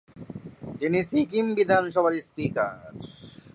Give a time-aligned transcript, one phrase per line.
[0.79, 2.75] তিনি সিকিম বিধানসভার স্পিকার।